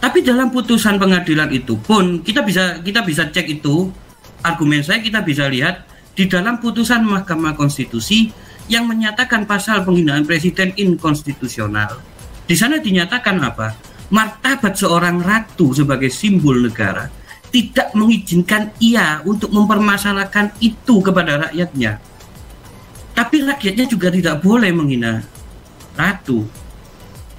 [0.00, 3.92] tapi dalam putusan pengadilan itu pun kita bisa kita bisa cek itu
[4.40, 5.84] argumen saya kita bisa lihat
[6.16, 8.32] di dalam putusan Mahkamah Konstitusi
[8.70, 11.98] yang menyatakan pasal penghinaan presiden inkonstitusional.
[12.46, 13.74] Di sana dinyatakan apa?
[14.10, 17.06] Martabat seorang ratu sebagai simbol negara
[17.50, 21.98] tidak mengizinkan ia untuk mempermasalahkan itu kepada rakyatnya.
[23.14, 25.22] Tapi rakyatnya juga tidak boleh menghina
[25.98, 26.46] ratu.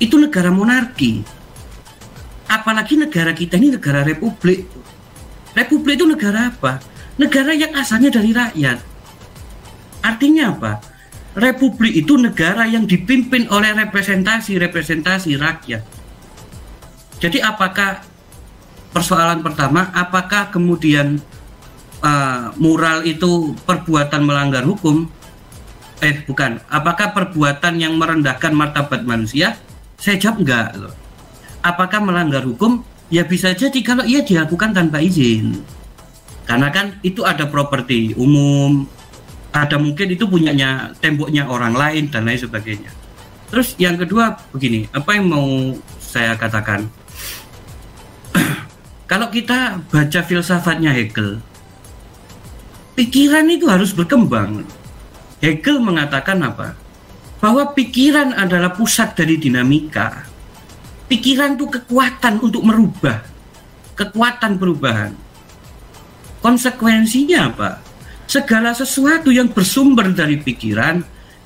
[0.02, 1.22] Itu negara monarki.
[2.50, 4.66] Apalagi negara kita ini negara republik.
[5.54, 6.82] Republik itu negara apa?
[7.22, 8.82] Negara yang asalnya dari rakyat.
[10.02, 10.74] Artinya apa?
[11.38, 15.86] Republik itu negara yang dipimpin oleh representasi-representasi rakyat.
[17.22, 18.02] Jadi apakah
[18.92, 21.22] persoalan pertama apakah kemudian
[22.02, 25.06] uh, mural itu perbuatan melanggar hukum?
[26.02, 26.58] Eh bukan.
[26.68, 29.56] Apakah perbuatan yang merendahkan martabat manusia
[30.02, 30.94] saya jawab enggak loh
[31.66, 32.82] apakah melanggar hukum?
[33.12, 35.62] Ya bisa jadi kalau ia dilakukan tanpa izin.
[36.46, 38.90] Karena kan itu ada properti umum,
[39.54, 42.92] ada mungkin itu punyanya temboknya orang lain dan lain sebagainya.
[43.52, 46.88] Terus yang kedua begini, apa yang mau saya katakan?
[49.12, 51.44] kalau kita baca filsafatnya Hegel,
[52.96, 54.64] pikiran itu harus berkembang.
[55.44, 56.80] Hegel mengatakan apa?
[57.42, 60.30] Bahwa pikiran adalah pusat dari dinamika.
[61.10, 63.26] Pikiran itu kekuatan untuk merubah.
[63.98, 65.12] Kekuatan perubahan.
[66.40, 67.82] Konsekuensinya apa?
[68.30, 71.02] Segala sesuatu yang bersumber dari pikiran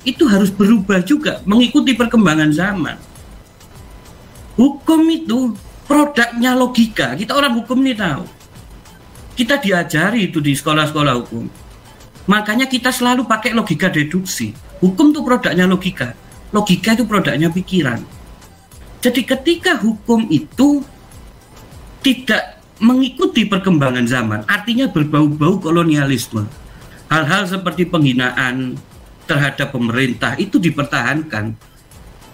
[0.06, 2.96] itu harus berubah juga mengikuti perkembangan zaman.
[4.54, 5.56] Hukum itu
[5.88, 7.16] produknya logika.
[7.16, 8.24] Kita orang hukum ini tahu.
[9.36, 11.44] Kita diajari itu di sekolah-sekolah hukum.
[12.28, 16.12] Makanya kita selalu pakai logika deduksi hukum itu produknya logika
[16.52, 18.00] logika itu produknya pikiran
[19.06, 20.82] jadi ketika hukum itu
[22.02, 26.44] tidak mengikuti perkembangan zaman, artinya berbau-bau kolonialisme.
[27.06, 28.74] Hal-hal seperti penghinaan
[29.30, 31.54] terhadap pemerintah itu dipertahankan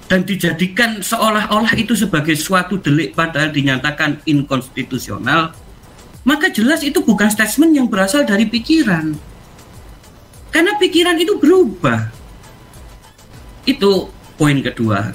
[0.08, 5.52] dan dijadikan seolah-olah itu sebagai suatu delik padahal dinyatakan inkonstitusional,
[6.24, 9.12] maka jelas itu bukan statement yang berasal dari pikiran.
[10.52, 12.21] Karena pikiran itu berubah.
[13.62, 15.14] Itu poin kedua.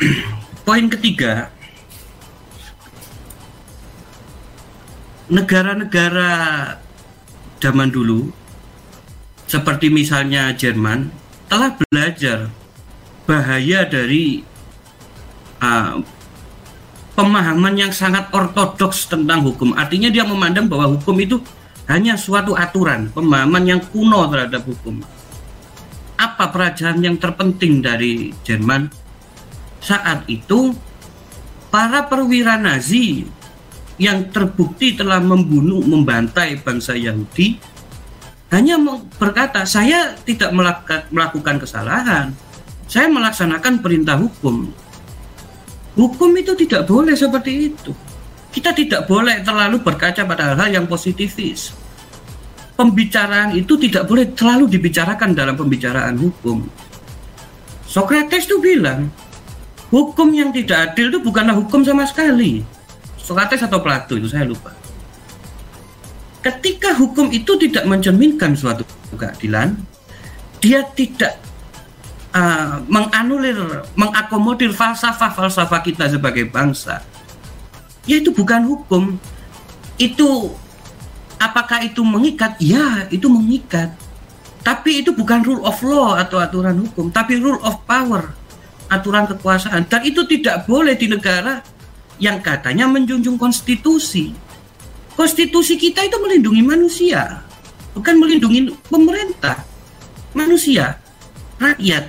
[0.60, 1.50] Poin ketiga,
[5.26, 6.30] negara-negara
[7.58, 8.30] zaman dulu
[9.50, 11.10] seperti misalnya Jerman
[11.50, 12.48] telah belajar
[13.26, 14.46] bahaya dari
[15.58, 15.98] uh,
[17.18, 19.74] pemahaman yang sangat ortodoks tentang hukum.
[19.74, 21.42] Artinya dia memandang bahwa hukum itu
[21.90, 25.02] hanya suatu aturan, pemahaman yang kuno terhadap hukum.
[26.20, 29.00] Apa pelajaran yang terpenting dari Jerman?
[29.80, 30.76] saat itu
[31.72, 33.24] para perwira Nazi
[33.96, 37.56] yang terbukti telah membunuh, membantai bangsa Yahudi
[38.52, 38.76] hanya
[39.16, 40.50] berkata, saya tidak
[41.14, 42.34] melakukan kesalahan,
[42.90, 44.68] saya melaksanakan perintah hukum.
[45.94, 47.92] Hukum itu tidak boleh seperti itu.
[48.50, 51.70] Kita tidak boleh terlalu berkaca pada hal-hal yang positifis.
[52.80, 56.64] Pembicaraan itu tidak boleh terlalu dibicarakan dalam pembicaraan hukum.
[57.84, 59.12] Socrates itu bilang,
[59.92, 62.64] hukum yang tidak adil itu bukanlah hukum sama sekali.
[63.20, 64.72] Sokrates atau Plato itu saya lupa.
[66.40, 69.76] Ketika hukum itu tidak mencerminkan suatu keadilan,
[70.56, 71.36] dia tidak
[72.32, 77.04] uh, menganulir, mengakomodir falsafah-falsafah kita sebagai bangsa.
[78.08, 79.20] Ya itu bukan hukum.
[80.00, 80.56] Itu
[81.40, 82.60] apakah itu mengikat?
[82.60, 83.96] Ya, itu mengikat.
[84.60, 88.36] Tapi itu bukan rule of law atau aturan hukum, tapi rule of power
[88.92, 91.64] aturan kekuasaan dan itu tidak boleh di negara
[92.20, 94.36] yang katanya menjunjung konstitusi.
[95.16, 97.44] konstitusi kita itu melindungi manusia,
[97.92, 99.64] bukan melindungi pemerintah.
[100.32, 100.96] Manusia,
[101.60, 102.08] rakyat.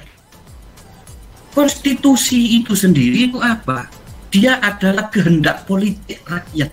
[1.51, 3.91] Konstitusi itu sendiri itu apa?
[4.31, 6.71] Dia adalah kehendak politik rakyat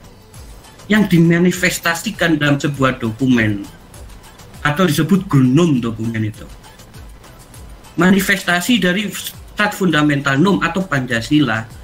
[0.89, 3.63] yang dimanifestasikan dalam sebuah dokumen
[4.65, 6.49] atau disebut gunung dokumen itu.
[8.01, 11.79] Manifestasi dari stat fundamental num atau Pancasila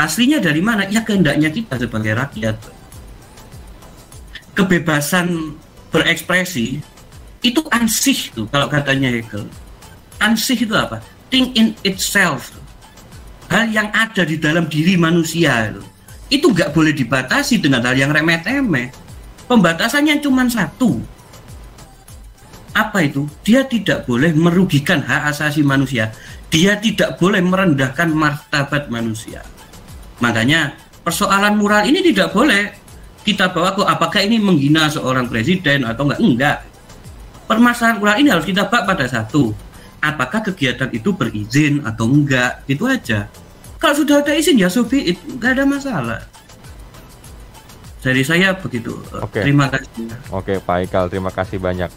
[0.00, 0.88] aslinya dari mana?
[0.88, 2.56] Ya kehendaknya kita sebagai rakyat.
[4.56, 5.56] Kebebasan
[5.92, 6.80] berekspresi
[7.40, 9.44] itu ansih tuh kalau katanya Hegel.
[10.20, 11.00] Ansih itu apa?
[11.32, 12.52] Think in itself.
[13.50, 15.82] Hal yang ada di dalam diri manusia itu.
[16.30, 18.94] Itu nggak boleh dibatasi dengan hal yang remeh-temeh.
[19.50, 21.02] Pembatasannya cuma satu.
[22.70, 23.26] Apa itu?
[23.42, 26.14] Dia tidak boleh merugikan hak asasi manusia.
[26.54, 29.42] Dia tidak boleh merendahkan martabat manusia.
[30.22, 32.70] Makanya persoalan moral ini tidak boleh
[33.26, 36.56] kita bawa ke apakah ini menghina seorang presiden atau enggak enggak
[37.44, 39.52] permasalahan moral ini harus kita bak pada satu
[40.00, 43.28] apakah kegiatan itu berizin atau enggak itu aja
[43.80, 46.20] kalau sudah ada izin ya sobi itu enggak ada masalah
[48.00, 49.40] dari saya begitu Oke.
[49.44, 51.92] terima kasih Oke, Pak Ikal, terima kasih banyak.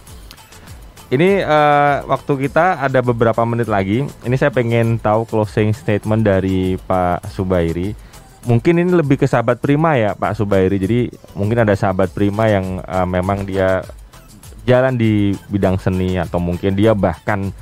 [1.14, 4.02] Ini eh, waktu kita ada beberapa menit lagi.
[4.26, 7.94] Ini saya pengen tahu closing statement dari Pak Subairi.
[8.44, 10.76] Mungkin ini lebih ke sahabat Prima ya, Pak Subairi.
[10.82, 13.86] Jadi mungkin ada sahabat Prima yang eh, memang dia
[14.66, 17.54] jalan di bidang seni atau mungkin dia bahkan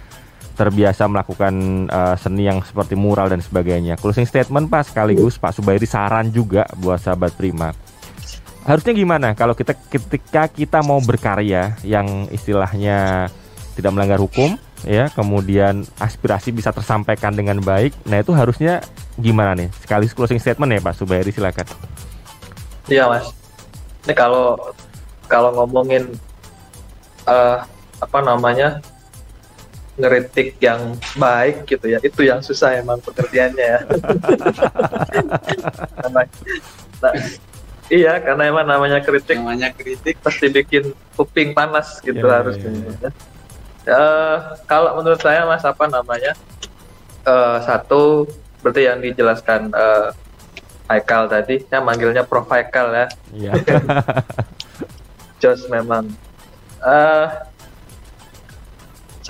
[0.62, 1.54] terbiasa melakukan
[1.90, 3.98] eh, seni yang seperti mural dan sebagainya.
[3.98, 7.74] Closing statement Pak sekaligus Pak Subairi saran juga buat sahabat Prima
[8.62, 13.26] harusnya gimana kalau kita ketika kita mau berkarya yang istilahnya
[13.74, 14.54] tidak melanggar hukum
[14.86, 18.86] ya kemudian aspirasi bisa tersampaikan dengan baik nah itu harusnya
[19.18, 21.66] gimana nih sekali closing statement ya Pak Subairi silakan
[22.90, 23.30] Iya mas.
[24.04, 24.58] Ini kalau
[25.30, 26.12] kalau ngomongin
[27.30, 27.58] eh
[28.02, 28.82] apa namanya
[29.96, 33.80] ngeritik yang baik gitu ya, itu yang susah emang pekerjaannya ya.
[37.02, 37.18] Nah,
[37.90, 42.70] iya, karena emang namanya kritik namanya kritik pasti bikin kuping panas gitu Iya, harusnya.
[42.70, 43.10] iya, iya.
[43.82, 44.36] Eh,
[44.70, 46.38] kalau menurut saya mas apa namanya
[47.26, 48.30] eh, satu
[48.62, 50.10] berarti yang dijelaskan eh,
[50.86, 53.06] Haikal tadi, saya manggilnya Prof Haikal ya.
[53.34, 53.52] Iya
[55.42, 56.06] Jos memang
[56.86, 57.26] eh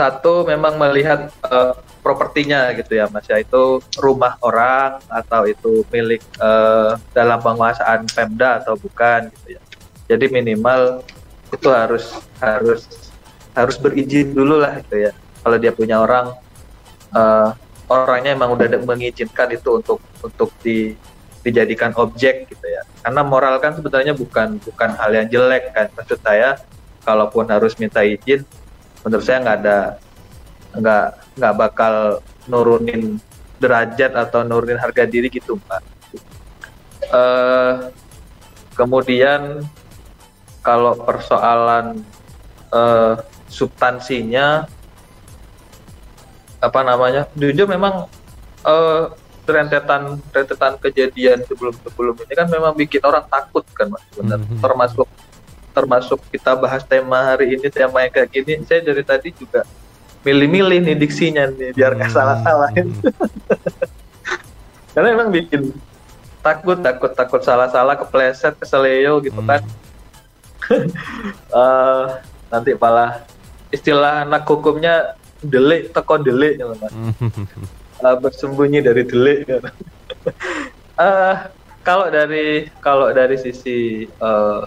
[0.02, 3.38] satu memang melihat eh, propertinya gitu ya mas ya.
[3.38, 9.62] Itu rumah orang atau itu milik eh, dalam penguasaan Pemda atau bukan gitu ya.
[10.10, 11.06] Jadi minimal
[11.54, 12.90] itu harus harus
[13.54, 15.12] harus berizin dulu lah gitu ya.
[15.46, 16.34] Kalau dia punya orang
[17.14, 17.50] eh,
[17.86, 20.98] orangnya emang udah mengizinkan itu untuk untuk di
[21.46, 22.82] dijadikan objek gitu ya.
[23.06, 25.88] Karena moral kan sebenarnya bukan bukan hal yang jelek kan.
[25.94, 26.58] Maksud saya
[27.02, 28.46] kalaupun harus minta izin
[29.02, 29.80] menurut saya nggak ada
[30.72, 31.06] nggak
[31.38, 31.96] nggak bakal
[32.48, 33.18] nurunin
[33.58, 35.82] derajat atau nurunin harga diri gitu mbak
[37.12, 37.74] eh
[38.74, 39.66] kemudian
[40.62, 42.02] kalau persoalan
[42.72, 43.14] eh,
[43.52, 44.64] substansinya
[46.62, 48.06] apa namanya jujur memang
[48.64, 49.06] eh,
[49.42, 54.62] rentetan rentetan kejadian sebelum sebelum ini kan memang bikin orang takut kan mas sebenarnya Mhm.
[54.62, 55.08] termasuk
[55.72, 59.64] termasuk kita bahas tema hari ini tema yang kayak gini saya dari tadi juga
[60.22, 62.18] milih-milih nih diksinya nih biar nggak Hmm.
[62.20, 62.88] salah-salahin
[64.94, 65.72] karena emang bikin
[66.42, 69.50] takut takut takut salah-salah kepleset keseleo gitu Hmm.
[69.50, 69.62] kan
[71.52, 72.06] Eh,
[72.48, 73.24] nanti malah
[73.70, 76.94] istilah anak hukumnya delik teko delik gitu, Mas.
[78.00, 79.52] Uh, bersembunyi dari delik.
[80.96, 81.36] Eh,
[81.82, 84.62] kalau dari kalau dari sisi eh,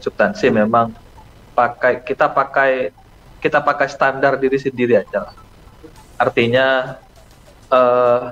[0.00, 0.94] substansi memang
[1.54, 2.94] pakai kita pakai
[3.38, 5.36] kita pakai standar diri sendiri aja lah.
[6.18, 6.98] Artinya
[7.70, 8.22] eh,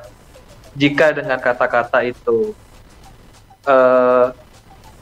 [0.74, 2.54] jika dengan kata-kata itu
[3.66, 4.26] eh,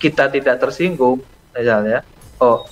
[0.00, 1.24] kita tidak tersinggung,
[1.56, 2.04] misalnya,
[2.36, 2.68] oh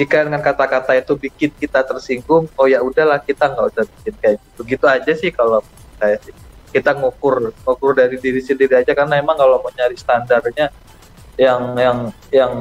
[0.00, 4.36] jika dengan kata-kata itu bikin kita tersinggung, oh ya udahlah kita nggak usah bikin kayak
[4.40, 4.60] gitu.
[4.64, 5.60] Gitu aja sih kalau
[6.00, 6.32] saya sih.
[6.72, 10.72] Kita ngukur ngukur dari diri sendiri aja karena emang kalau mau nyari standarnya
[11.36, 11.98] yang yang
[12.32, 12.52] yang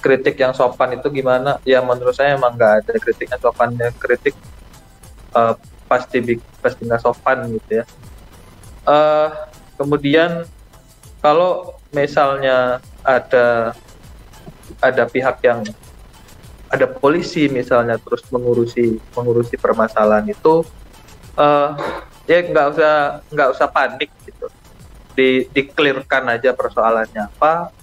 [0.00, 1.60] kritik yang sopan itu gimana?
[1.62, 3.76] Ya menurut saya emang nggak ada kritik yang sopan.
[3.76, 4.34] Ya, kritik
[5.36, 5.54] eh,
[5.90, 6.18] pasti
[6.62, 7.84] pasti nggak sopan gitu ya.
[8.80, 9.28] eh
[9.76, 10.48] kemudian
[11.20, 13.76] kalau misalnya ada
[14.80, 15.60] ada pihak yang
[16.70, 20.62] ada polisi misalnya terus mengurusi mengurusi permasalahan itu
[21.36, 21.70] eh
[22.30, 22.94] ya nggak usah
[23.26, 24.46] nggak usah panik gitu
[25.18, 27.74] di dikelirkan aja persoalannya apa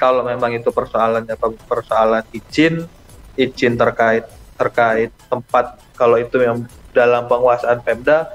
[0.00, 1.36] kalau memang itu persoalannya
[1.68, 2.88] persoalan izin
[3.36, 4.24] izin terkait
[4.56, 6.64] terkait tempat kalau itu yang
[6.96, 8.32] dalam penguasaan Pemda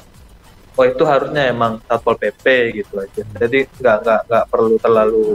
[0.78, 2.46] oh itu harusnya emang satpol pp
[2.84, 3.24] gitu aja.
[3.42, 5.26] Jadi nggak nggak nggak perlu terlalu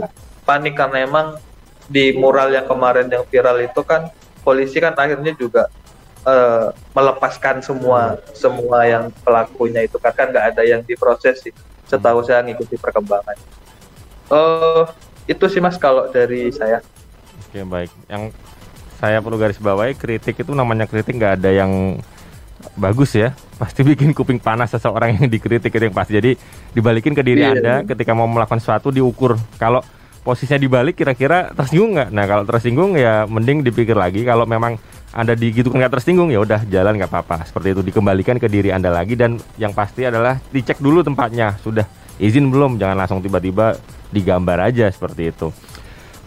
[0.47, 1.27] panik karena emang
[1.91, 4.07] di mural yang kemarin yang viral itu kan
[4.47, 5.67] polisi kan akhirnya juga
[6.23, 11.53] uh, melepaskan semua semua yang pelakunya itu kan kan nggak ada yang diproses sih.
[11.89, 13.35] Setahu saya ngikuti perkembangan.
[14.31, 14.87] Uh,
[15.31, 16.83] itu sih mas kalau dari saya.
[17.47, 17.91] Oke baik.
[18.11, 18.23] Yang
[19.01, 21.97] saya perlu garis bawahi kritik itu namanya kritik nggak ada yang
[22.77, 23.33] bagus ya.
[23.57, 26.15] Pasti bikin kuping panas seseorang yang dikritik itu yang pasti.
[26.19, 26.31] Jadi
[26.75, 27.55] dibalikin ke diri yeah.
[27.55, 29.39] anda ketika mau melakukan sesuatu diukur.
[29.57, 29.81] Kalau
[30.21, 32.09] posisinya dibalik kira-kira tersinggung nggak?
[32.13, 34.21] Nah kalau tersinggung ya mending dipikir lagi.
[34.21, 34.77] Kalau memang
[35.11, 37.43] anda digitu nggak tersinggung ya udah jalan nggak apa-apa.
[37.49, 39.17] Seperti itu dikembalikan ke diri anda lagi.
[39.17, 41.57] Dan yang pasti adalah dicek dulu tempatnya.
[41.59, 41.83] Sudah
[42.21, 42.77] izin belum?
[42.77, 43.75] Jangan langsung tiba-tiba
[44.11, 45.49] digambar aja seperti itu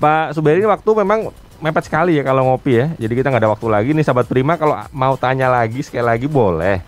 [0.01, 1.30] Pak Suberi waktu memang
[1.62, 2.87] mepet sekali ya kalau ngopi ya.
[2.99, 6.26] Jadi kita nggak ada waktu lagi nih sahabat Prima kalau mau tanya lagi sekali lagi
[6.28, 6.82] boleh.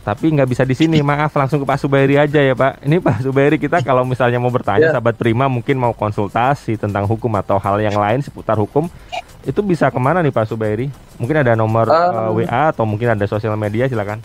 [0.00, 1.02] Tapi nggak bisa di sini.
[1.04, 2.86] Maaf langsung ke Pak Subairi aja ya Pak.
[2.86, 4.94] Ini Pak Subairi kita kalau misalnya mau bertanya yeah.
[4.96, 8.88] sahabat Prima mungkin mau konsultasi tentang hukum atau hal yang lain seputar hukum
[9.44, 10.88] itu bisa ke mana nih Pak Subairi?
[11.18, 14.22] Mungkin ada nomor um, uh, eh, WA atau mungkin ada sosial media silakan.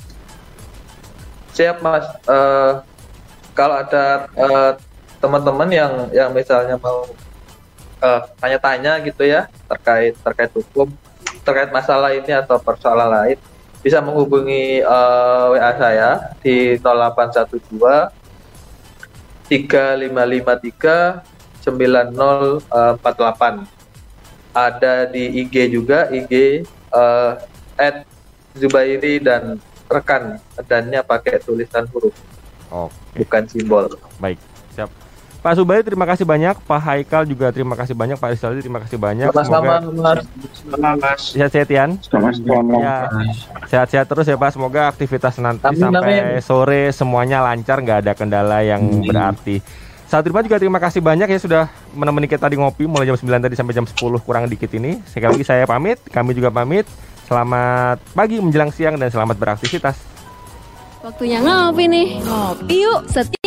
[1.55, 2.05] Siap Mas.
[2.27, 2.83] Uh,
[3.55, 4.75] kalau ada uh,
[5.25, 7.09] teman-teman yang yang misalnya mau
[8.37, 10.93] tanya-tanya uh, gitu ya terkait terkait hukum
[11.41, 13.41] terkait masalah ini atau persoalan lain
[13.81, 17.57] bisa menghubungi uh, WA saya di 0812
[19.49, 21.25] 3553
[21.65, 22.69] 9048
[24.53, 26.61] ada di IG juga IG
[26.93, 27.41] uh,
[27.81, 28.05] at
[28.53, 29.57] Zubairi dan
[29.89, 30.37] rekan
[30.69, 32.13] dannya pakai tulisan huruf
[32.69, 33.25] Oke.
[33.25, 33.89] bukan simbol.
[34.21, 34.37] Baik
[34.75, 34.91] siap
[35.45, 38.97] Pak Subari terima kasih banyak, Pak Haikal juga terima kasih banyak, Pak Rizaldi terima kasih
[38.97, 39.29] banyak.
[39.29, 39.77] Sama-sama,
[40.97, 41.37] Mas.
[41.37, 42.01] Sehat-sehat Yan.
[42.81, 43.05] Ya,
[43.69, 44.57] sehat-sehat terus ya Pak.
[44.57, 46.41] Semoga aktivitas nanti amin, sampai amin.
[46.41, 49.05] sore semuanya lancar, nggak ada kendala yang hmm.
[49.05, 49.61] berarti.
[50.09, 53.45] Saat terima juga terima kasih banyak ya sudah menemani kita di ngopi mulai jam 9
[53.45, 54.97] tadi sampai jam 10 kurang dikit ini.
[55.05, 56.89] Sekali lagi saya pamit, kami juga pamit.
[57.29, 59.93] Selamat pagi menjelang siang dan selamat beraktivitas.
[61.05, 62.17] Waktunya ngopi nih.
[62.25, 63.05] Ngopi yuk